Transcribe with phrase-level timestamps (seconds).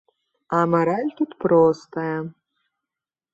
[0.59, 2.17] А мараль тут простая.